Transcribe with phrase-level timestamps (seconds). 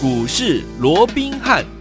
[0.00, 1.77] 股市罗宾汉。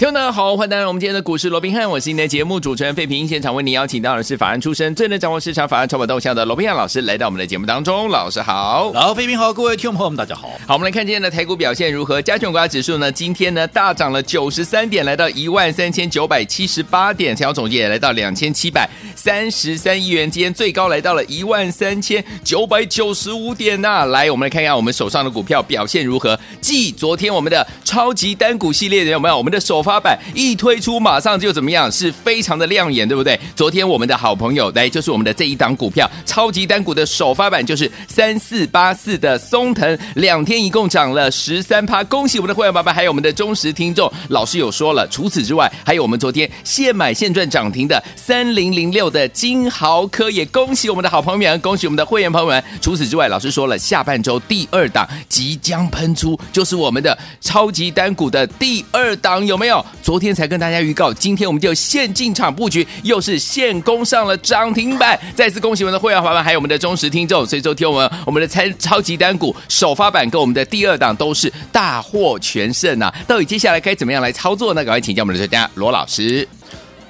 [0.00, 3.28] 听众们好，欢迎来到我们今天的股市罗宾汉，我是您的节目主持人费平。
[3.28, 8.08] 现场为您邀请到的是法案出身、最能掌握市场法案筹码动向的罗宾汉老师，来到我们的节目当中。
[8.08, 10.52] 老师好，老费平好，各位听众朋友们大家好。
[10.66, 12.22] 好，我们来看今天的台股表现如何？
[12.22, 26.40] 加权股价指数呢，今天呢大涨了九十三点，来到一万三千九百七十八点，成交总值也来到两千七百三十三亿元，今天最高来到了一万三千九百九十五点呐、来，我们来看一下我们手上的股票表现如何。
[26.62, 29.36] 继昨天我们的超级单股系列的有没有？
[29.36, 30.80] 我们的首发发版一推。
[30.80, 33.38] 出马上就怎么样，是非常的亮眼，对不对？
[33.54, 44.10] 昨天我们的好朋友来，就是我们的这一档股票，超级单股的首发版，就是三四八四的松腾，两天一共涨了十三趴，恭喜我们的会员爸爸，还有我们的忠实听众。
[44.28, 52.62] 老师有说了，除此之外，还有我们昨天现买现赚涨停的三零零六的金豪科，也恭喜我们的好朋友们，恭喜我们的会员朋友们。
[52.80, 59.79] 除此之外，老师说了，下半周第二档即将喷出，就是我们的超级单股的第二档，有没有？
[60.00, 60.60] 昨天才跟。
[60.60, 65.18] 大家预告，今天我们就现进场布局，又是现攻上了涨停板。
[65.34, 67.46] 再次恭喜我们的会员伙伴，还有我们的忠实听众。
[67.46, 73.10] 所以昨天我们我们的超超级单股首发版跟我们的第二档都是大获全胜啊！
[73.26, 74.84] 到底接下来该怎么样来操作呢？
[74.84, 76.46] 赶快请教我们的专家罗老师。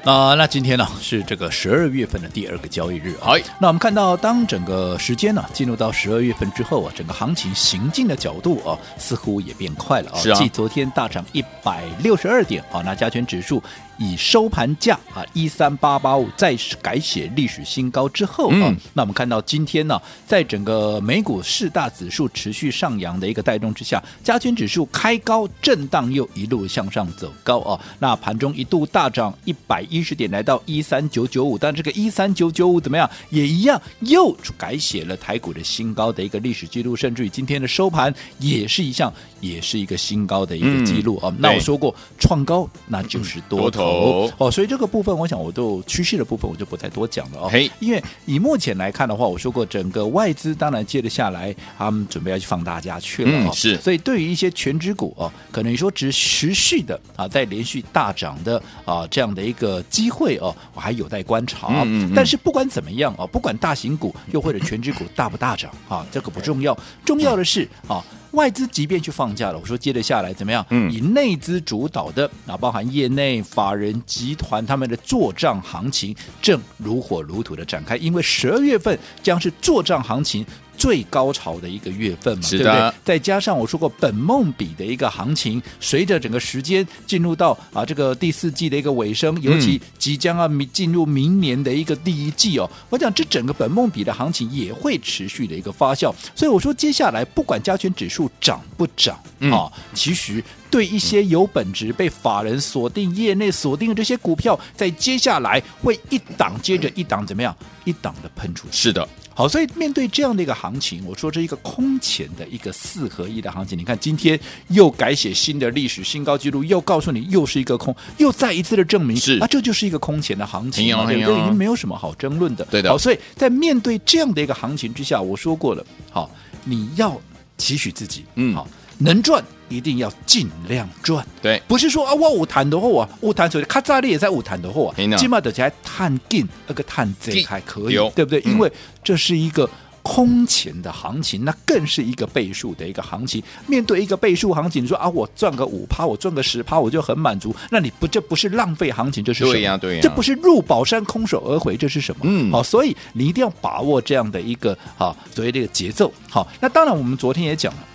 [0.04, 3.34] 啊、呃，那今天呢是这个十二月份的第二个交易日啊。
[3.60, 10.18] 那我们看到，当整个时间呢进入到十二月份之后啊，整个行情行进的角度啊，似乎也变快了啊。
[10.18, 10.34] 是啊。
[10.38, 13.62] 继昨天大涨一百六十二点啊，那加权指数。
[14.00, 33.08] 以收盘价啊一三八八五再改写历史新高之后啊，那我们看到今天呢，在整个美股四大指数持续上扬的一个带动之下，加权指数开高震荡又一路向上走高啊，那盘中一度大涨一百一十点，来到一三九九五，但这个一三九九五怎么样？
[33.28, 41.30] 也一样又改写了台股的新高的一个历史记录，甚至于今天的收盘也是一项，也是一个新高的一个记录啊。
[41.38, 43.89] 那我说过，创高那就是多头。
[43.90, 47.48] 哦哦，所以这个部分，我想我都趋势的部分，我就不再多讲了哦。
[47.50, 53.52] 嘿，因为以目前来看的话，我说过，整个外资当然接着下来，他们准备要去放大家去了哦。
[53.54, 61.68] 是，所以对于一些全值股哦，可能说只持续的啊，在连续大涨的啊这样的一个机会哦，我还有待观察。
[61.84, 62.12] 嗯嗯。
[62.14, 68.04] 但是不管怎么样哦，不管大型股又或者全值股大不大涨啊，这个不重要，重要的是啊。
[68.32, 70.64] 外资即便去放假了，我说接着下来怎么样？
[70.70, 80.46] 嗯，以内资主导的啊，包含业内法人集团他们的做账行情正如火如荼的展开，因为十二月份将是做账行情。
[80.80, 82.92] 最高潮的一个月份嘛，对不对？
[83.04, 107.54] 再加上我说过本梦比的一个行情，随着整个时间进入到啊这个第四季的一个尾声，尤其即将要进入明年的一个第一季哦，嗯、我讲这整个本梦比的行情也会持续的一个发酵，所以我说接下来不管加权指数涨不涨啊、嗯，其实对一些有本质被法人锁定、业内锁定的这些股票，在接下来会一档接着一档怎么样？
[107.84, 109.06] 一档的喷出，是的。
[109.32, 114.38] 好，所以面对这样的一个行情，我说这一个空前的一个四合一的行情，你看今天
[114.68, 122.64] 又改写新的历史新高纪录，又告诉你又是一个空，又再一次的证明是啊，这就是一个空前的行情，对这已经没有什么好争论的。
[122.66, 122.90] 对的。
[122.90, 126.30] 好，所以在面对这样的一个行情之下，我说过了，好，
[126.64, 127.18] 你要
[127.56, 128.68] 期许自己，嗯，好，
[129.00, 129.42] 能赚。
[129.70, 138.42] 一定要尽量赚，对，不是说啊，我五谈的货啊，五谈所以卡扎利也在五谈的货啊，起码得起来探进那个探贼还可以，对不对？
[138.46, 138.68] 嗯、因为
[139.04, 139.70] 这是一个
[140.02, 143.40] 空前的行情，那更是一个倍数的一个行情。
[143.68, 149.52] 面对一个倍数行情，你说啊，我赚个五趴，我赚个十趴，我就很满足，那你不这不是浪费行情，这是什么？
[149.52, 152.22] 对呀、啊，对呀、啊，这不是入宝山空手而回，这是什么？
[152.24, 156.12] 嗯，好，所以你一定要把握这样的一个啊，所谓这个节奏。
[156.28, 157.86] 好，那当然我们昨天也讲了。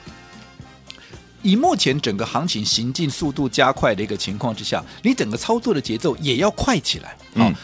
[1.45, 7.15] 以目前整个行情行进速度加快的一个情况之下，你整个操作的节奏也要快起来。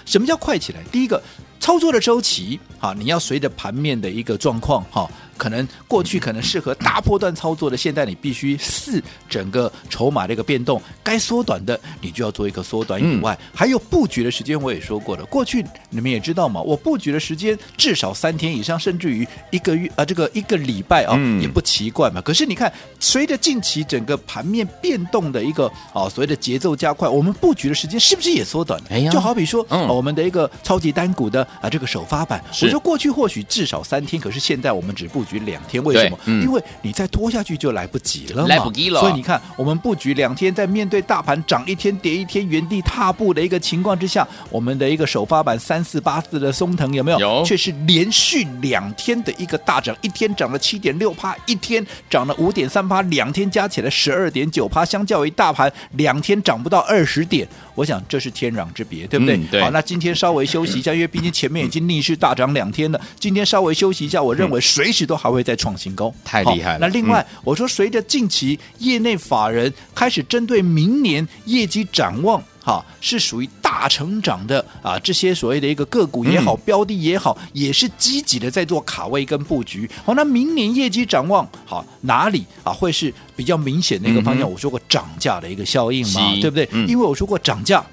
[0.06, 0.80] 什么叫快起来？
[0.92, 1.22] 第一个，
[1.60, 5.10] 操作的周期啊，你要随着盘面的一个状况哈。
[5.38, 13.02] 可能过去可能适合大波段操作的，现在你必须视整个筹码的一个变动，该缩短的你就要做一个缩短。
[13.02, 15.26] 以外，还有布局的时间，我也说过了。
[15.26, 22.22] 过去你们也知道嘛，我布局的时间至少三天以上，甚至于一个月啊，这个一个礼拜啊，也不奇怪嘛。
[22.22, 29.10] 可是你看，随着近期整个盘面变动的一个啊，所谓的节奏加快，我们布局的时间是不是也缩短了？
[29.10, 32.44] 就好比说，我们的一个超级单股的啊这个首发版。
[32.62, 36.18] 我说过去或许至少三天，可是现在我们只布局两天，为什么？
[36.26, 47.20] 嗯因为你再拖下去就来不及了嘛，来不及了所以你看，我们布局两天，在面对大盘涨一天跌一天、原地踏步的一个情况之下，我们的一个首发版三四八四的松藤有没有？
[47.20, 59.38] 有却是连续两天的一个大涨，一天涨了七点六趴，一天涨了五点三趴，两天加起来十二点九趴，相较于大盘两天涨不到二十点，我想这是天壤之别，对不对？
[59.38, 59.62] 嗯对。
[59.62, 66.80] 好，那今天稍微休息一下，因为毕竟前面已经逆势大涨两天了，今天稍微休息一下，我认为随时都还会再创新高，太厉害了。
[66.80, 72.42] 那另外，我说随着近期业内法人开始针对明年业绩展望。
[72.64, 79.90] 哈，是属于大成长的啊，这些所谓的一个个股也好，嗯、标的也好，也是积极的在做卡位跟布局。
[80.06, 84.48] 好，那明年业绩展望，好哪里啊会是比较明显的一个方向？
[84.48, 86.70] 嗯、我说过涨价的一个效应嘛，对不对？
[86.72, 87.84] 嗯、因为我说过涨价，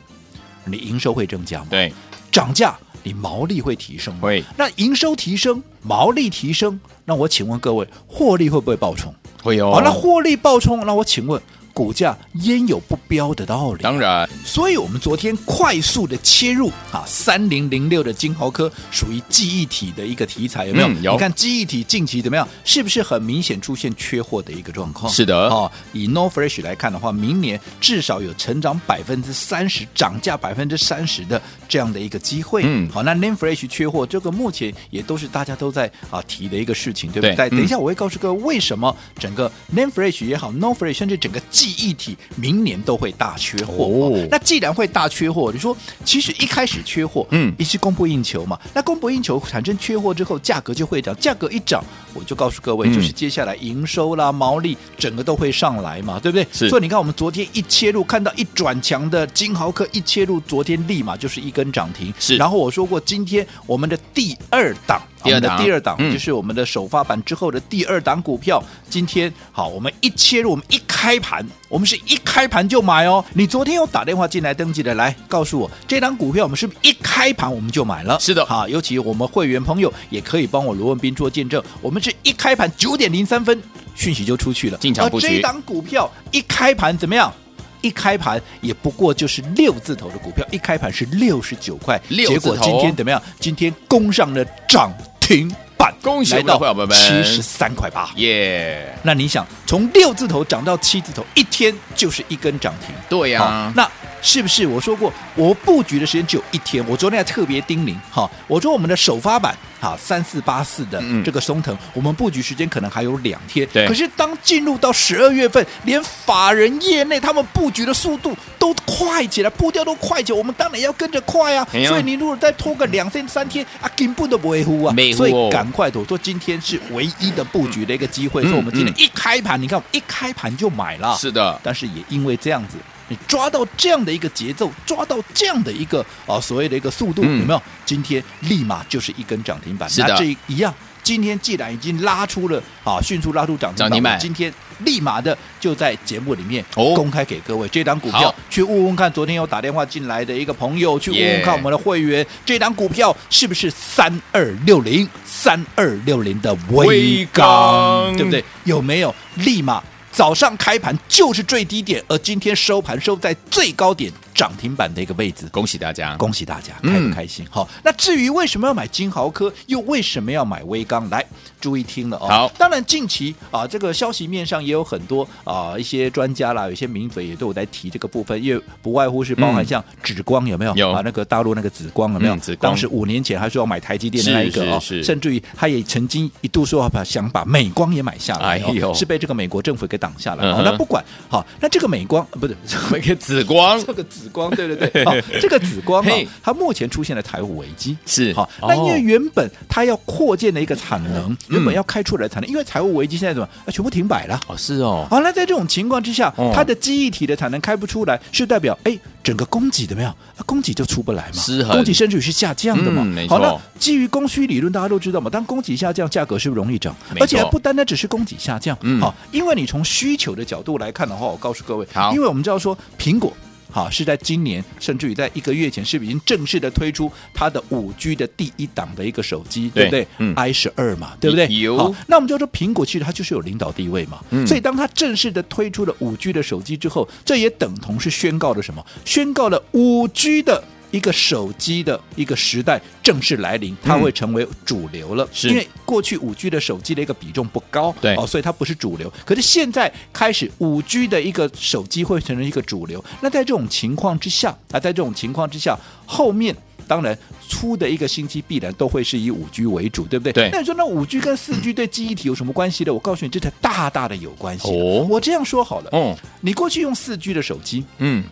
[0.69, 1.67] 你营收会增加吗？
[1.71, 1.93] 对，
[2.31, 4.21] 涨价你毛利会提升吗？
[4.23, 4.45] 会。
[4.57, 9.15] 那营收提升，毛利提升，那我请问各位，获利会不会爆冲？
[9.43, 9.73] 会有。
[9.73, 11.41] 好，那获利爆冲，那我请问。
[11.79, 13.85] 股价焉有不飙的道理？
[13.85, 20.89] 当然，所以我们昨天快速的切入啊，三零零六的金豪科属于记忆体的一个题材，有没有？
[20.89, 21.13] 嗯、有。
[21.13, 22.49] 你看记忆体近期怎么样？
[22.65, 25.13] 是不是很明显出现缺货的一个状况？
[25.13, 25.37] 是的。
[25.37, 32.63] 哦，以 No Fresh 来看的话，明年至少有成长百分之三十，涨价百分之三十的这样的一个机会。
[32.65, 32.91] 嗯。
[32.91, 37.37] 好，那 Name Fresh 缺货，这个目前也都是大家都在啊提的一个事情，对不对？
[37.37, 51.85] 对等一下我会告诉各位为什么整个 Name Fresh 也好，No Fresh 甚至整个记记忆体明年都会大缺货，哦，那既然会大缺货，你说其实一开始缺货，嗯，也是供不应求嘛，那供不应求产生缺货之后，价格就会涨，价格一涨，
[52.15, 56.47] 我就告诉各位，嗯、就是接下来营收啦、毛利整个都会上来嘛，对不对？
[56.71, 62.15] 所以你看，我们昨天一切入，看到一转强的金豪科一切入，昨天立马就是一根涨停。
[62.19, 62.37] 是。
[62.37, 65.03] 然后我说过，今天我们的第二档。
[65.23, 68.63] 第二档，第二档、嗯、就是我们的首发版之后的第二档股票。
[68.89, 73.25] 今天好，我们一切入，我们一开盘，我们是一开盘就买哦。
[73.35, 78.19] 你昨天有打电话进来登记的，来告诉我，这档股票我们是不是一开盘我们就买了？
[78.21, 83.61] 是的，好，尤其我们会员朋友也可以帮我罗文斌做见证，我们是一开盘九点零三分
[83.95, 85.29] 讯息就出去了，进场布局。
[85.29, 87.33] 这档股票一开盘怎么样？
[87.81, 93.23] 一开盘也不过就是六字头的股票，一开盘是六十九块，结果今天怎么样？
[93.39, 96.59] 今天攻上了涨停板，恭喜来到
[96.91, 98.93] 七十三块八，耶！
[99.03, 103.73] 那你想从六字头涨到七字头，一天就是一根涨停，对呀、啊。
[103.77, 103.89] 那
[104.21, 106.85] 是不是我说过，我布局的时间只有一天？
[106.89, 109.57] 我昨天还特别叮咛，哈，我说我们的首发版。
[109.81, 113.65] 好，三四八四的这个松藤，嗯、我们布局时间可能还有两天。
[113.73, 113.87] 对。
[113.87, 121.65] 可是当进入到十二月份，连法人业内他们布局的速度都快起来，步调都快起来，我们当然要跟着快啊。
[121.73, 124.93] 哎、所以你如果再拖个两天三天啊，根本都不会呼啊。
[124.93, 128.43] 没所以赶快的，我说今天是唯一的布局的一个机会。
[128.43, 131.17] 嗯、所以我们今天一开盘，嗯、你看我们一开盘就买了。
[131.17, 131.57] 是的。
[131.63, 132.79] 但是也因为这样子。
[133.09, 137.63] 你抓到这样的一个节奏，抓到这样的一个啊所谓的一个速度，嗯、有没有？
[137.85, 139.89] 今天立马就是一根涨停板。
[139.89, 140.73] 是的，那这一样，
[141.03, 158.45] 今天既然已经拉出了啊，迅速拉出涨停板，今天立马的就在节目里面公开给各位、哦、这档股票，去问问看，昨天有打电话进来的一个朋友，去问问看我们的会员，这档股票是不是三二六零三二六零的威刚，对不对？
[158.65, 159.83] 有没有立马？
[160.19, 164.13] 早上开盘就是最低点，而今天收盘收在最高点。
[164.39, 167.45] 涨停板的一个位置，恭喜大家，恭喜大家，开不开心？
[167.51, 171.11] 好、嗯，那至于为什么要买金豪科，又为什么要买威刚？
[171.11, 171.27] 来，
[171.61, 172.29] 注意听了哦。
[172.29, 180.73] 好，当然近期啊，这个消息面上也有很多啊，一些专家啦，有些名嘴也都有在提这个部分，因为不外乎是包含像紫光有没有？
[180.77, 182.37] 有啊，那个大陆那个紫光有没有？
[182.37, 190.45] 嗯、紫光当时五年前还说要买台积电的那一个哦，甚至于他也曾经一度说把想把美光也买下来，哎呦，是被这个美国政府给挡下来。
[190.63, 195.05] 那不管好，那这个美光不是这个紫光，这个紫光，对 对对。
[195.41, 198.49] 这个紫光啊，它目前出现了财务危机，是好。
[198.63, 204.39] 那因为原本它要扩建的一个产能，原本要开出来的产能，因为财务危机现在怎么啊，全部停摆了。
[204.49, 205.07] 哦，是哦。
[205.11, 210.15] 好，那在这种情况之下，它的记忆体的产能开不出来，是代表哎，整个供给怎么样？
[210.47, 213.03] 供给就出不来嘛，失衡，供给甚至于是下降的嘛。
[213.29, 216.95] 好，那基于供需理论，大家都知道嘛，当供给下降，价格是不是容易涨？
[217.21, 223.33] 而且还不单单只是供给下降，好，因为你从需求的角度来看的话，我告诉各位，好，因为我们知道说苹果。
[223.71, 230.09] 好，是在今年，甚至于在一个月前，是不是已经正式的推出它的五 G 的第一档的一个手机，对，对不对？
[230.19, 231.47] 嗯，I 十二嘛，对不对？
[231.49, 231.77] 有。
[231.77, 238.85] 好，那我们就说苹果其实它就是有领导地位嘛，嗯，所以当它正式的推出了五 G 的手机之后，这也等同是宣告了什么？
[239.05, 245.29] 宣告了五 G 的一个手机的一个时代正式来临，它会成为主流了。
[245.33, 249.13] 是因为过去五 G 的手机的一个比重不高，对哦，所以它不是主流。
[249.25, 253.05] 可是现在开始，五 G 的一个手机会成为一个主流。
[253.21, 255.77] 那在这种情况之下，啊，在这种情况之下，
[256.07, 257.17] 后面当然
[257.49, 260.33] 出的一个星期必然都会是以五 G 为主，对不对？
[260.33, 260.51] 对。
[260.51, 262.95] 那你说那五 G 跟四 G 对记忆体有什么关系呢？
[262.95, 264.69] 我告诉你，这才大大的有关系。
[264.69, 268.25] 哦，我这样说好了，哦，你过去用四 G 的手机，嗯。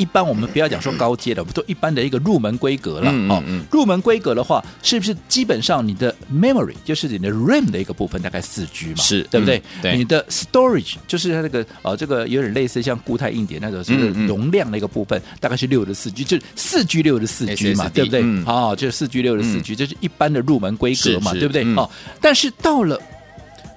[0.00, 3.12] 一般我们不要讲说高阶的，我们都一般的一个入门规格了。
[3.28, 8.96] 哦，入门规格的话，是不是基本上你的 memory 就是你的 RAM 的一个部分，大概四 G 嘛？
[8.96, 9.62] 是对不对？
[9.94, 18.22] 你的 storage 就是它这个呃，这个有点类似像固态硬碟那种，就是容量的一个部分，大概是六的四 G，就是四 G 六的四 G 嘛对不对？
[18.22, 21.62] 嗯好，就是四 G 六的四 G，这是一般的入门规格嘛，对不对？
[21.64, 21.90] 嗯哦，
[22.20, 22.98] 但是到了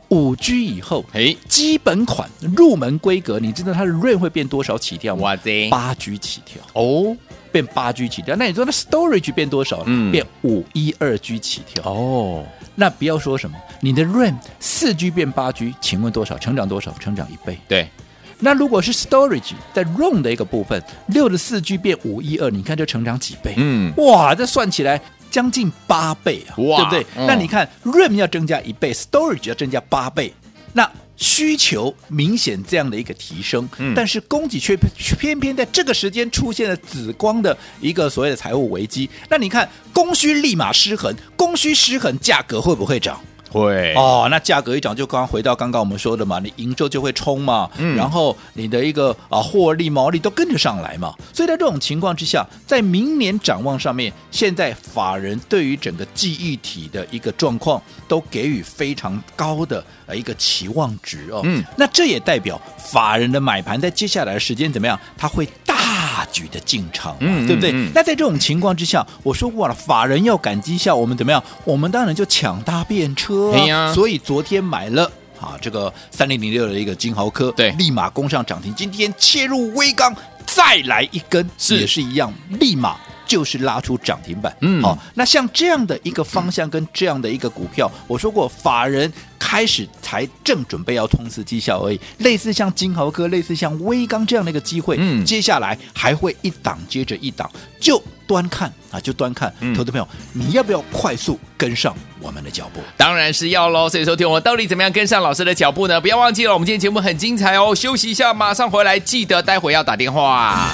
[0.10, 5.24] 五 G 以后，哎，基本款入门规格，你知道它的 RAM 会变多少起跳吗？
[5.24, 6.62] 哇塞，八 G 起跳。
[6.74, 7.16] 哦
[7.52, 9.84] 变八 G 起跳，那你说那 storage 变多少？
[9.86, 11.84] 嗯变五一二 G 起跳。
[11.84, 12.44] 哦，
[12.74, 16.36] 那不要说什么，你的 RAM 四 G 变八 G，请问多少？
[16.40, 16.92] 成长多少？
[16.94, 17.60] 成长一倍。
[17.68, 17.88] 对，
[18.40, 23.54] 那如果是 storage 在 ROM 的一个部分，六的四 G 变五一二，你看这成长几倍？
[23.58, 25.00] 嗯，哇，这算起来
[25.34, 27.06] 将近八倍啊，哇对不对？
[27.18, 30.32] 嗯那你看 RAM 要增加一倍，storage 要增加八倍，
[30.74, 30.88] 那
[31.18, 39.10] 需求明显这样的一个提升，嗯但是供给却却偏偏在这个时间出现了紫光的一个所谓的财务危机。
[39.28, 43.20] 那你看供需立马失衡，供需失衡，价格会不会涨？
[43.54, 65.00] 会哦，那价格一涨，就刚刚回到刚刚我们说的嘛，你营收就会冲嘛，嗯然后你的一个啊获利毛利都跟着上来嘛，所以在这种情况之下，在明年展望上面，现在法人对于整个记忆体的一个状况都给予非常高的呃一个期望值哦，嗯，那这也代表法人的买盘在接下来的时间怎么样？
[65.16, 67.72] 他会大举的进场嘛，嗯对不对？
[67.72, 71.44] 嗯嗯那在这种情况之下，我说过了，法人要赶绩效，我们怎么样？
[71.66, 75.12] 我们当然就抢搭便车、啊哎呀所以昨天买了。
[75.42, 78.74] 啊，这个三零零六的一个金豪科，对立马攻上涨停。
[78.74, 82.96] 今天切入微钢，再来一根，是也是一样，立马
[83.26, 84.56] 就是拉出涨停板。
[84.62, 89.12] 嗯好、那像这样的一个方向跟这样的一个股票，我说过，法人
[89.46, 92.00] 开始才正准备要冲刺绩效而已。
[92.20, 99.54] 类似像金豪科，类似像威钢这样的一个机会，嗯接下来还会一档接着一档，就端看啊，就端看。
[99.60, 102.80] 嗯投资朋友，你要不要快速跟上我们的脚步？
[102.96, 103.90] 当然是要喽。
[103.90, 106.00] 所以说，听我到底怎么样跟上老师的脚步呢？
[106.00, 107.76] 不要忘记了，我们今天节目很精彩哦。
[107.76, 110.70] 休息一下，马上回来，记得待会要打电话。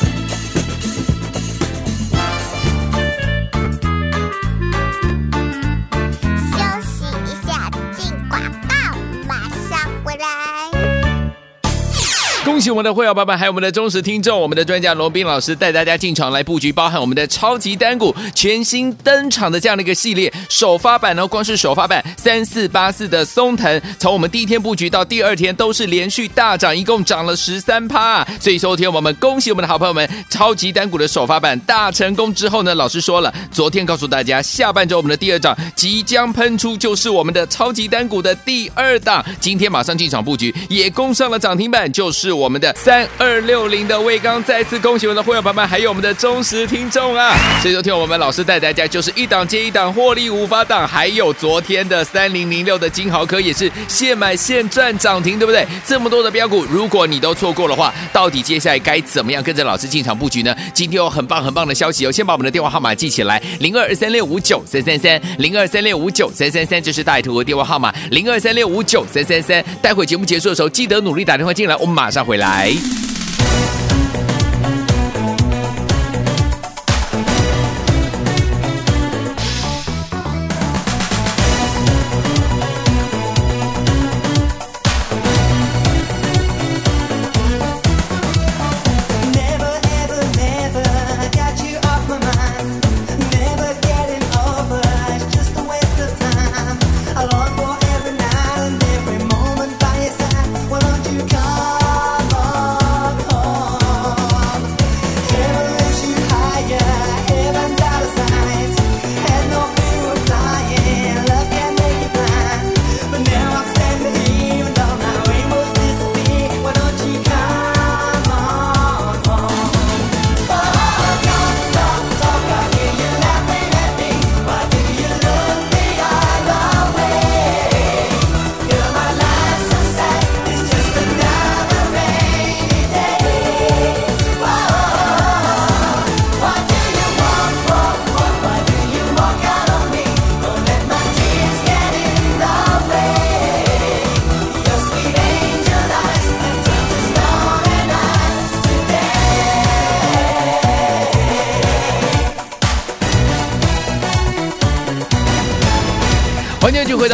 [12.60, 28.28] 恭喜我们的会员爸爸，还有我们的忠实听众，我们的专家罗斌老师带大家进场来布局，包含我们的超级单股全新登场的这样的一个系列首发版呢，光是首发版三四八四的松藤，从我们第一天布局到第二天都是连续大涨，一共涨了十三趴。
[28.42, 47.38] 所以说，听我们恭喜我们的好朋友们，超级单股的首发版大成功之后呢，老师说了，昨天告诉大家，下半周我们的第二涨即将喷出，就是我们的超级单股的第二档，今天马上进场布局，也攻上了涨停板，就是我我们的三二六零的魏刚，再次恭喜我们的会员朋友们，还有我们的忠实听众啊！
[47.62, 50.88] 所以说，听我们老师带大家就是一档接一档，获利无法挡。
[50.88, 55.63] 还有昨天的三零零六的金豪科也是现买现赚涨停，对不对？
[55.86, 60.56] 这么多的标股，如果你都错过的话，到底接下来该怎么样跟着老师进场布局呢？
[60.74, 62.12] 今天有很棒很棒的消息哦！
[62.12, 69.63] 先把我们的电话号码记起来，零二三六五九三三三，零二三六五九三三三，这是大图的电话号码，零二三六五九三三三。
[69.84, 72.38] 待会节目结束的时候，记得努力打电话进来，我们马上回。
[72.39, 73.09] 来。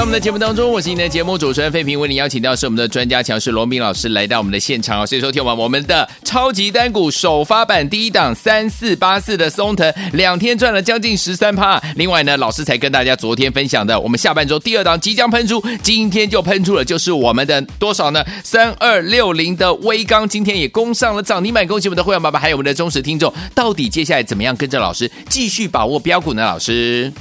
[0.06, 5.04] 我们的节目当中，我是您的节目主持人费平，为您邀请到是我们的专家强势罗明老师来到我们的现场啊。
[5.04, 11.82] 所以说，听完我们的超级单股首发版第一档三四八四的松腾，两天赚了将近十三趴。
[11.96, 18.24] 另外呢，老师才跟大家昨天分享的，我们下半周第二档即将喷出，今天就喷出了，就是我们的多少呢？
[18.44, 23.34] 三二六零的威刚，今天也攻上了涨停板，恭喜我们的会员爸爸，还有我们的忠实听众。
[23.56, 26.44] 到底接下来怎么样跟着老师继续把握标股呢？
[26.44, 27.12] 老师，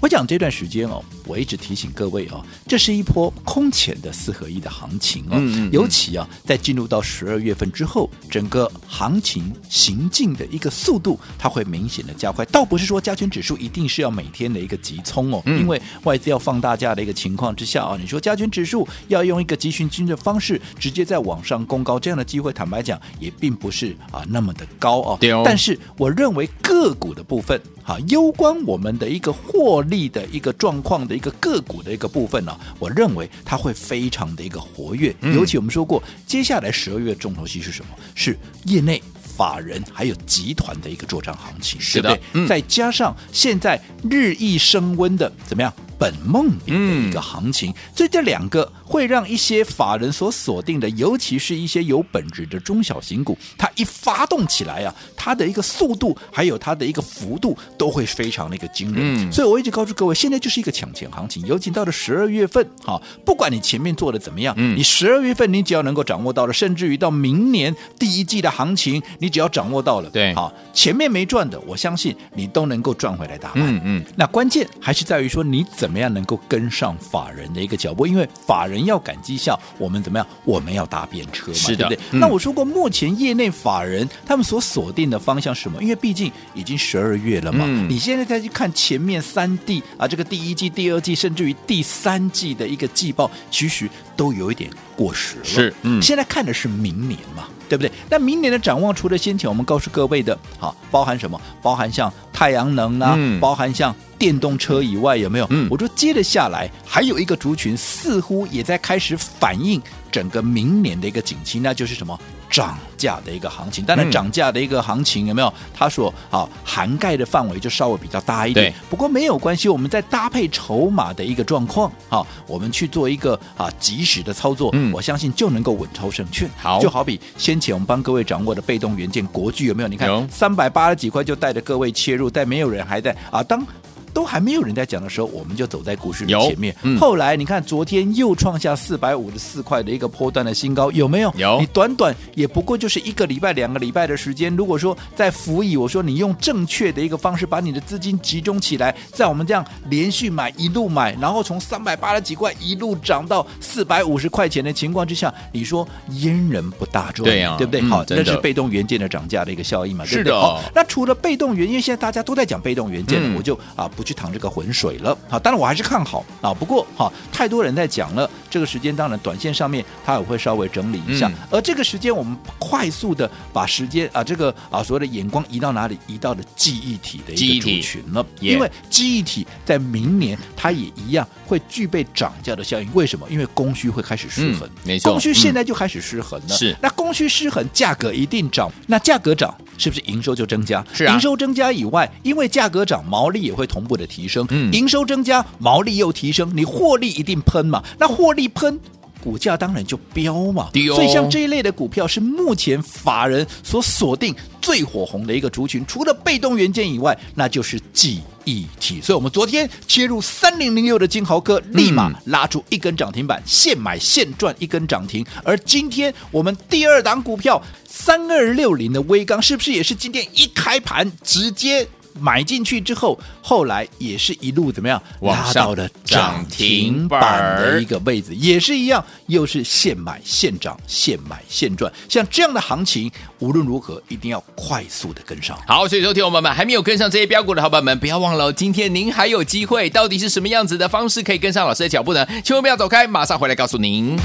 [0.00, 1.02] 我讲这段时间哦。
[1.26, 5.32] 我一直提醒各位哦，这是一波空前的四合一的行情哦。
[5.32, 12.44] 嗯嗯嗯，尤其啊，在进入到十二月份之后，整个行情行进的一个速度，它会明显的加快。
[12.46, 25.18] 倒不是说加权指数一定是要每天的一个急冲哦，嗯、因为外资要放大假的一个情况之下啊，你说加权指数要用一个急循经的方式直接在往上攻高，这样的机会，坦白讲也并不是啊那么的高哦。
[25.44, 31.13] 但是我认为个股的部分，哈，攸关我们的一个获利的一个状况的。
[31.14, 37.90] 一个个股的一个部分呢、啊，我认为它会非常的一个活跃，嗯、尤其我们说过，接下来十二月重头戏是什么？
[38.14, 39.02] 是业内
[39.36, 42.44] 法人还有集团的一个作战行情，是的，对不对？
[42.44, 45.72] 嗯、再加上现在日益升温的怎么样？
[45.98, 59.00] 本梦比的一个行情，嗯、所以这两个会让一些法人所锁定的，尤其是一些有本质的中小型股，它一发动起来啊，它的一个速度还有它的一个幅度都会非常的一个惊人。
[59.02, 73.64] 嗯、所以我一直告诉各位，现在就是一个抢钱行情，尤其到了十二月份，哈，不管你前面做的怎么样，嗯、你十二月份你只要能够掌握到了，甚至于到明年第一季的行情，你只要掌握到了，对，好，前面没赚的，我相信你都能够赚回来大半。
[73.64, 75.93] 嗯嗯，那关键还是在于说你怎么。
[75.94, 78.04] 怎么样能够跟上法人的一个脚步？
[78.04, 80.26] 因为法人要赶绩效，我们怎么样？
[80.44, 82.18] 我们要搭便车嘛，是的对不对？
[82.18, 85.80] 嗯、那我说过，目前业内法人他们所锁定的方向是什么？
[85.80, 95.44] 因为毕竟已经十二月了嘛，嗯、你现在再去看前面三季啊，这个第一季、第二季，甚至于第三季的一个季报，其实都有一点过时了。
[95.44, 97.44] 是，嗯，现在看的是明年嘛。
[97.66, 97.90] 对不对？
[98.10, 101.40] 那明年的展望，除了先前我们告诉各位的，好，包含什么？
[101.62, 105.46] 包含像太阳能啊，嗯、包含像电动车以外，有没有？
[105.48, 109.80] 嗯，我说接着下来还有一个族群，似乎也在开始反映
[110.14, 112.16] 整个明年的一个景气，那就是什么？
[112.48, 115.52] 涨价的一个行情，当然涨价的一个行情有没有？
[115.76, 118.70] 它所啊涵盖的范围就稍微比较大一点。
[118.70, 126.48] 对不过没有关系，我们在搭配筹码的一个状况，好，我们去做一个啊及时的操作，嗯，我相信就能够稳操胜券。
[126.56, 129.88] 好，就好比先前我们帮各位掌握的被动元件国巨有没有？
[129.88, 133.66] 你看三百八十几块就带着各位切入，但没有人还在啊当。
[134.14, 136.74] 都还没有人在讲的时候，我们就走在股市的前面。
[136.82, 141.34] 嗯、后来你看，昨天又创下四百五十四块的一个波段的新高，有没有？
[141.36, 141.58] 有。
[141.60, 144.54] 你短短也不过就是一个礼拜、两个礼拜的时间。
[144.54, 157.24] 如果说在辅以，我说你用正确的一个方式把你的资金集中起来，在我们这样连续买、一路买，然后从三百八十几块一路涨到四百五十块钱的情况之下，你说阉人不大赚？
[157.28, 157.80] 对呀、啊，对不对？
[157.80, 160.04] 嗯、好，那是被动元件的涨价的一个效应嘛？
[160.04, 160.40] 是的。
[160.40, 164.03] 好，那除了被动元件，现在大家都在讲被动元件，嗯、我就啊不。
[164.04, 166.52] 去淌这个浑水了，好，当然我还是看好啊。
[166.52, 171.28] 不过哈，太多人在讲了，这个时间当然短线上面它也会稍微整理一下。
[171.28, 175.98] 嗯、而这个时间，我们快速的把时间啊，这个啊所谓的眼光移到哪里？
[176.06, 178.24] 移到了记忆体的一个族群了。
[178.40, 182.88] 因为记忆体在明年它也一样会具备涨价的效应。
[182.92, 183.26] 为什么？
[183.30, 184.68] 因为供需会开始失衡。
[184.68, 186.54] 嗯、没错，供需现在就开始失衡了。
[186.54, 188.70] 是、嗯，那供需失衡，价格一定涨。
[188.86, 190.84] 那价格涨，是不是营收就增加？
[190.92, 191.14] 是啊。
[191.14, 193.94] 营收增加以外，因为价格涨，毛利也会同步。
[193.94, 197.80] 的提升，嗯，营收增加，毛利又提升，你获利一定喷嘛？
[197.96, 198.76] 那获利喷，
[199.22, 200.68] 股价当然就飙嘛。
[200.74, 209.00] 哦、所以像这一类的股票是目前法人所锁定最火红的一个族群，除了被动元件以外，那就是记忆体。
[209.00, 215.24] 所以我们昨天切入三零零六的金豪科，立马拉出一根涨停板，现买现赚一根涨停。
[215.42, 221.86] 而今天我们第二档股票三二六零的威刚，是不是也是今天一开盘直接？
[222.20, 231.92] 买进去之后，后来也是一路怎么样拉到了涨停板的一个位置，也是一样，又是现买现涨，现买现赚。
[232.08, 235.58] 像这样的行情，无论如何一定要快速的跟上。
[235.66, 239.90] 好，所以说，听友们还没有跟上这些标股的好朋友们，不要忘了，今天您还有机会。
[239.90, 242.24] 到底是什么样子的方式可以跟上老师的脚步呢？
[242.42, 244.16] 千万不要走开，马上回来告诉您。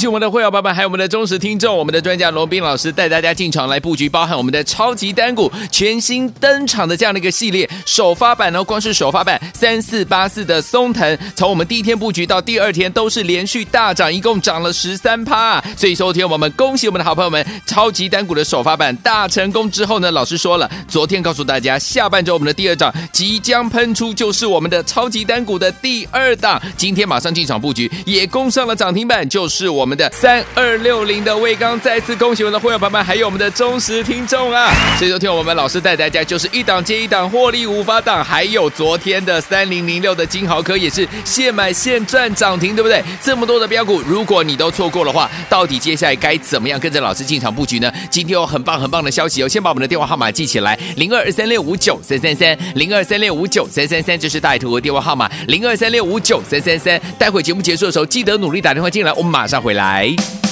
[0.00, 15.62] 喜我们的会员爸爸，还有我们的忠实听众，我们的专家罗宾老师带大家进场来布局，包含我们的超级单股全新登场的这样的一个系列首发版呢，光是首发版三四八四的松腾，从我们第一天布局到第二天都是连续大涨，一共涨了十三趴。
[15.76, 34.72] 所以收，听我们恭喜我们的好朋友们，超级单股的首发版大成功之后呢，老师说了，昨天告诉大家，下半周我们的第二档即将喷出，就是我们的超级单股的第二档，今天马上进场布局，也攻上了涨停板，就是我们我们的三二六零的魏刚，再次恭喜我们的会员朋友们，还有我们的忠实听众啊！
[34.96, 43.02] 所以说，听我们老师带大家就是一档接一档获利无法挡，还有昨天的三零零六的金豪科也是现买现赚涨停，对不对？
[43.20, 47.92] 这么多的标股，如果你都错过的话，到底接下来该怎么样跟着老师进场布局呢？
[48.08, 49.48] 今天有很棒很棒的消息哦！
[49.48, 57.00] 先把我们的电话号码记起来：零二三六五九三三三，零二三六五九三三三，就是大图的电话号码，零二三六五九三三三。
[57.18, 59.79] 待会节目结束的时候，记得努力打电话进来，我们马上回来。
[59.80, 60.49] 来。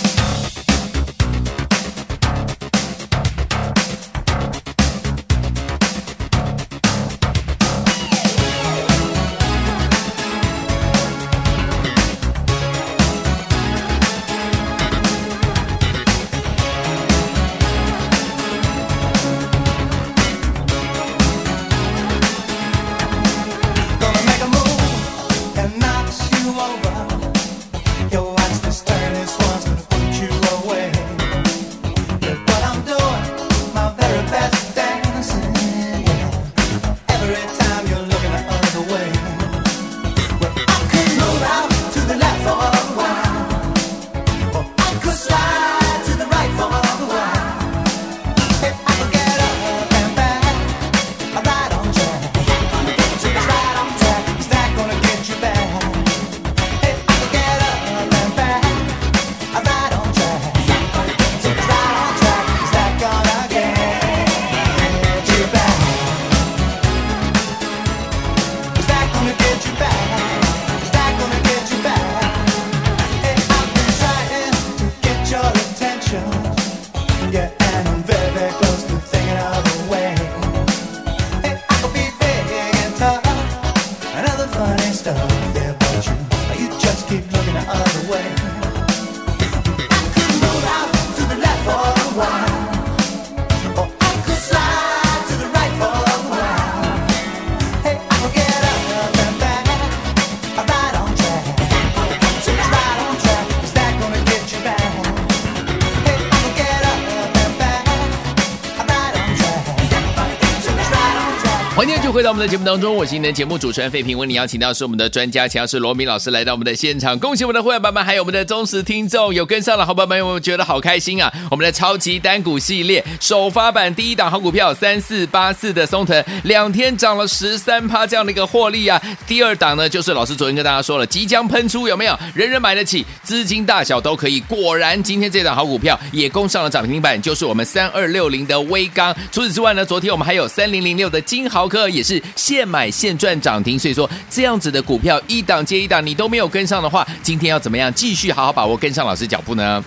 [111.78, 121.32] 欢迎回到我们的节目当中，我是今天的节目主持人费平，为你邀请到是我们的专家，强势罗明老师来到我们的现场，恭喜我们的会员爸爸，还有我们的忠实听众，有跟上了好朋友们，有没有觉得好开心啊？
[121.52, 129.00] 我们的超级单股系列首发版第一档好股票三四八四的松腾，两天涨了十三趴这样的一个获利啊！
[129.28, 132.18] 第二档呢，就是老师昨天跟大家说了，即将喷出，有没有？
[132.34, 134.40] 人人买得起，资金大小都可以。
[134.40, 139.14] 果然，今天这档好股票也攻上了涨停板，就是我们三二六零的威刚。
[139.30, 142.22] 除此之外呢，昨天我们还有三零零六的金豪科也是。
[142.34, 149.84] 现买现赚涨停，所以说这样子的股票一档接一档，你都没有跟上的话，今天要怎么样继续好好把握跟上老师脚步呢？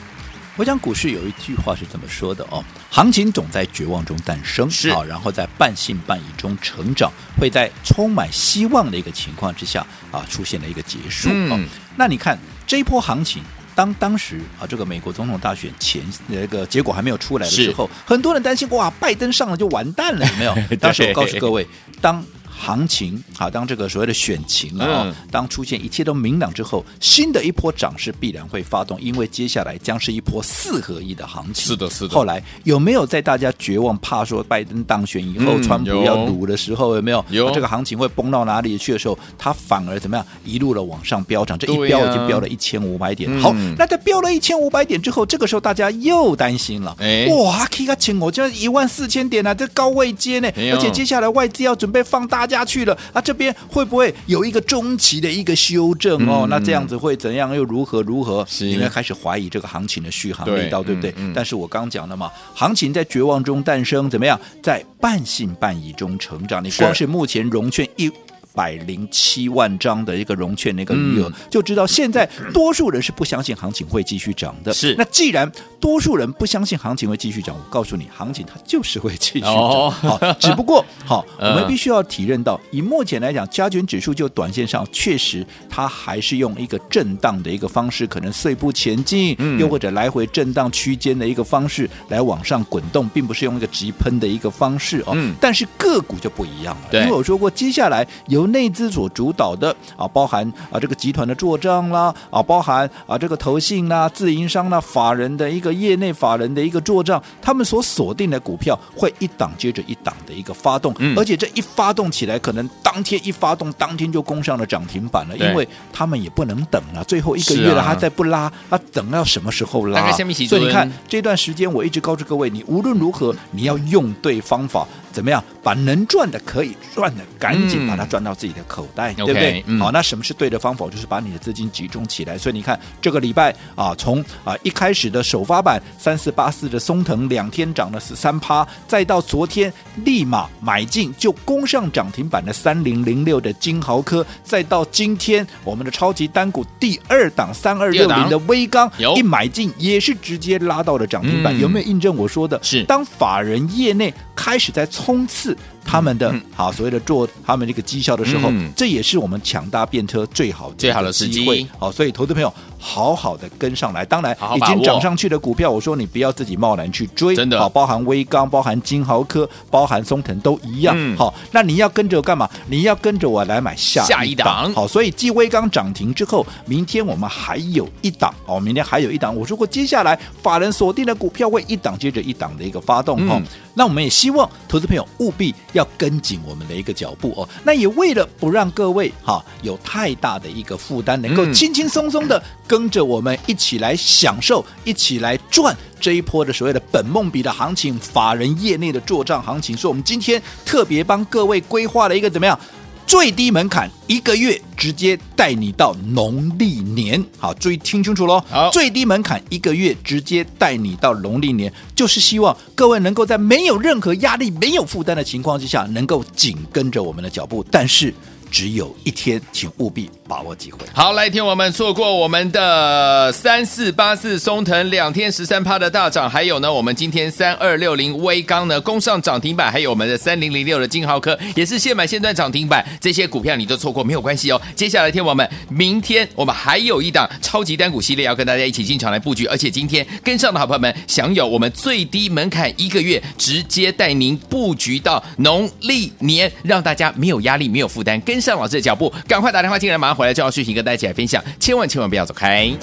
[0.57, 11.29] 我讲股市有一句话是这么说的哦，行情总在绝望中诞生，是啊，然后在半信半疑中成长，会在充满希望的一个情况之下啊，出现了一个结束。
[11.31, 11.59] 嗯，哦，
[11.95, 13.41] 那你看这一波行情。
[13.75, 20.55] 当当时啊，这个美国总统大选前那个结果还没有出来的时候，很多人担心哇，拜登上了就完蛋了，有没有？
[20.79, 21.67] 当时我告诉各位，
[22.01, 22.23] 当。
[22.61, 31.65] 行情啊，当这个所谓的选情啊，嗯、当出现一切都明朗之后，新的一波涨势必然会发动，因为接下来将是一波四合一的行情。
[31.65, 32.13] 是的，是的。
[32.13, 37.25] 后来有没有在大家绝望、怕说拜登当选以后，嗯、川普要赌的时候，有没有？
[37.31, 37.49] 有。
[37.49, 40.23] 这个行情会崩到哪里去的时候，它反而怎么样？
[40.45, 43.31] 一路的往上飙涨，这一飙已经飙了一千五百点。
[43.37, 46.95] 啊、好，那在飙了一千五百点之后，这个时候大家又担心了。
[46.99, 52.50] 哎，哇，K 个钱我就一万四千点啊，这高位接呢，而且接下来外资要准备放大。
[52.51, 53.21] 下去了啊！
[53.21, 56.41] 这边会不会有一个中期的一个修正哦？
[56.45, 57.55] 嗯、那这样子会怎样？
[57.55, 58.45] 又如何如何？
[58.59, 61.11] 应该开始怀疑这个行情的续航力道，对，对不对？
[61.11, 64.39] 嗯嗯、但是我刚讲了嘛，行情在绝望中诞生，怎么样？
[64.61, 66.63] 在半信半疑中成长。
[66.63, 68.11] 你光是目前融券一
[68.53, 74.73] 百零七万张的一个融券的一个余额，嗯、就知道现在多数人是不相信行情会继续涨的。
[74.73, 79.53] 是，那既然多数人不相信行情会继续涨，我告诉你，行情它就是会继续涨。
[79.53, 95.13] 哦、好，只不过好， 嗯、我们必须要体认到，以目前来讲，加权指数就短线上确实它还是用一个震荡的一个方式，可能碎步前进，嗯、又或者来回震荡区间的一个方式来往上滚动，并不是用一个急喷的一个方式哦。
[95.15, 97.01] 嗯、但是个股就不一样了，对。
[97.01, 98.05] 因为我说过，接下来
[98.41, 120.11] 由内资所主导的啊，包含啊这个集团的做账啦，啊包含啊这个投信啦、自营商啦、法人的一个业内法人的一个做账，他们所锁定的股票会一档接着一档的一个发动，嗯、而且这一发动起来，可能当天一发动，当天就攻上了涨停板了，因为他们也不能等了，最后一个月了，他再不拉，他等到什么时候拉？
[120.11, 129.63] 所以你看这段时间，我一直告诉各位，你无论如何，你要用对方法，怎么样把能赚的可以赚的，赶紧把它赚到自己的口袋，嗯、对不对？
[129.67, 130.87] 嗯、好，那什么是对的方法？
[130.89, 132.37] 就是把你的资金集中起来。
[132.37, 139.71] 所以你看这个礼拜啊，从啊一开始的首发版三四八四的松藤，两天涨了十三趴，再到昨天
[140.03, 152.59] 立马买进就攻上涨停板的三零零六的金豪科，再到今天我们的超级单股第二档三二六零的威刚，一买进也是直接拉到了涨停板，嗯、有没有印证我说的？
[152.63, 155.57] 是当法人业内开始在冲刺。
[155.91, 161.67] 他们的、嗯、好所谓的做他们这个绩效的时候，嗯、这也是我们抢搭便车最好的最好的时机。
[161.77, 164.03] 好，所以投资朋友好好的跟上来。
[164.03, 167.35] 当然，已经涨上去的股票，我说你不要自己贸然去追。
[167.35, 170.95] 真的，好，包含威刚、包含金豪科、包含松腾都一样。
[170.97, 172.49] 嗯、好，那你要跟着我干嘛？
[172.67, 174.73] 你要跟着我来买下下一档。
[174.73, 178.33] 好，所以继威刚涨停之后，明天我们还有一档。
[178.47, 179.35] 哦，明天还有一档。
[179.35, 183.17] 我说过，接下来法人锁定的股票会一档接着一档的一个发动。
[183.27, 183.43] 哈、嗯，
[183.75, 199.75] 那我们也希望投资朋友务必要跟紧我们的一个脚步哦，那也为了不让各位哈有太大的一个负担，能够轻轻松松的跟着我们一起来享受，一起来赚这一波的所谓的本梦比的行情，法人业内的做账行情。
[199.75, 202.57] 所以，我们今天特别帮各位规划了一个怎么样？
[203.05, 207.21] 最低门槛一个月，直接带你到农历年。
[207.37, 208.41] 好，注意听清楚喽。
[208.49, 217.65] 好，最低门槛一个月，直接带你到农历年，就是希望各位能够在没有任何压力、没有负担的情况之下，能够紧跟着我们的脚步。
[217.69, 218.13] 但是。
[218.51, 220.79] 只有一天，请务必把握机会。
[220.93, 234.61] 好，来听我们错过我们的三四八四松腾两天十三趴的大涨，还有呢，我们今天三二六零威刚呢攻上涨停板，还有我们的三零零六的金豪科也是现买现赚涨停板，这些股票你都错过没有关系哦。
[234.75, 248.40] 接下来听我们，明天我们还有一档超级单股系列要跟大家一起进场来布局，而且今天跟上的好朋友们享有我们最低门槛一个月，直接带您布局到农历年，让大家没有压力、没有负担，跟。
[248.41, 252.65] 上老师的脚步，赶快打电话进来，马上回来就要续行跟大家一起来分享，千万千万不要走开。
[252.65, 252.73] 休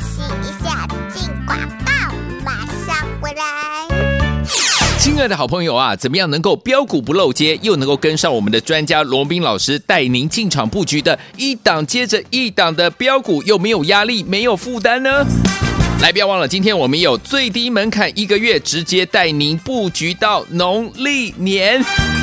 [0.00, 1.92] 息一下，进广告，
[2.44, 3.42] 马上回来。
[4.98, 15.24] 亲爱的好朋友啊，怎么样能够标股不漏接，又能够跟上我们的专家罗宾老师带您进场布局的一档接着一档的标股，又没有压力、没有负担呢？
[16.02, 21.80] 来，不要忘了，今天我们有最低门槛一个月，直接带您布局到农历年。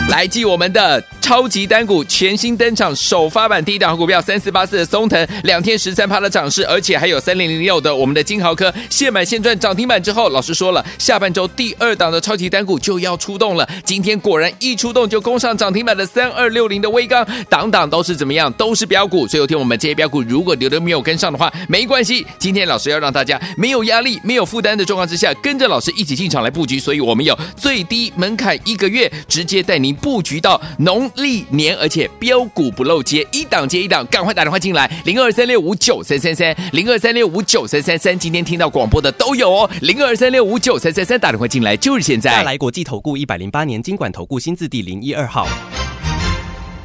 [0.09, 13.69] 来记我们的超级单股全新登场，首发版第一档股票三四八四的松腾，两天十三趴的涨势，而且还有三零零六的我们的金豪科，现买现赚涨停板之后，老师说了，下半周第二档的超级单股就要出动了。
[13.85, 18.51] 今天果然一出动就攻上涨停板的三二六零的威刚，档档都是怎么样？
[18.53, 19.25] 都是标股。
[19.27, 26.79] 所以有听我们这些标股，如果留的没有跟上的话，没关系，今天老师要让大家明没有压力、没有负担的状况之下，跟着老师一起进场来布局。
[26.79, 29.93] 所以我们有最低门槛一个月，直接带您。
[29.93, 42.31] 布局到农历年，而且标股不漏接，一档接一档，赶快打电话进来，零二三六五九三三三，零二三六五九三三三，今天听到广播的都有哦，零二三六五九三三三，打电话进来就是现在。
[42.31, 45.47] 大来国际投顾一百零八年金管投顾新字第零一二号。